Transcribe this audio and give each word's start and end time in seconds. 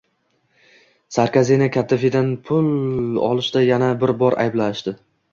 Sarkozini 1.17 1.67
Kaddafidan 1.75 2.31
pul 2.47 2.69
olishda 3.27 3.63
yana 3.65 3.91
bir 4.05 4.15
bor 4.23 4.37
ayblashdi 4.45 4.95